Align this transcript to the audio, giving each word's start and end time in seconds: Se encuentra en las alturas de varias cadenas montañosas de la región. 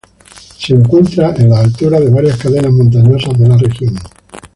Se 0.57 0.73
encuentra 0.73 1.35
en 1.35 1.49
las 1.49 1.59
alturas 1.63 2.01
de 2.03 2.09
varias 2.09 2.35
cadenas 2.39 2.71
montañosas 2.73 3.37
de 3.37 3.47
la 3.47 3.55
región. 3.55 3.93